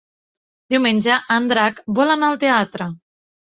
[0.73, 2.91] Diumenge en Drac vol anar al teatre.